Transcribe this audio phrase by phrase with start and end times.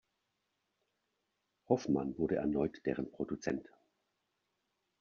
[1.69, 3.69] Hoffmann wurde erneut deren Produzent.